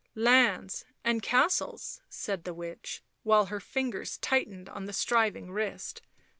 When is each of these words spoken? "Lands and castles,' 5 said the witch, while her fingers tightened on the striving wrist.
"Lands 0.31 0.83
and 1.03 1.21
castles,' 1.21 1.97
5 2.05 2.05
said 2.09 2.43
the 2.43 2.55
witch, 2.55 3.03
while 3.21 3.45
her 3.53 3.59
fingers 3.59 4.17
tightened 4.17 4.67
on 4.67 4.85
the 4.85 4.93
striving 4.93 5.51
wrist. 5.51 6.01